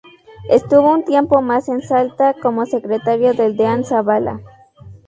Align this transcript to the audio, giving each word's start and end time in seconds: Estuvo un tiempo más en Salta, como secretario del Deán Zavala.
Estuvo 0.49 0.91
un 0.91 1.05
tiempo 1.05 1.43
más 1.43 1.69
en 1.69 1.81
Salta, 1.83 2.33
como 2.33 2.65
secretario 2.65 3.35
del 3.35 3.55
Deán 3.55 3.83
Zavala. 3.85 4.41